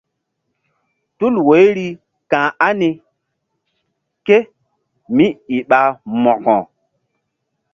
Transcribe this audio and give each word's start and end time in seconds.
Tul 1.17 1.35
woiri 1.47 1.87
ka̧h 2.31 2.51
ani 2.67 2.89
kémíi 4.25 5.57
ɓa 5.69 5.79
mo̧ko? 6.21 6.55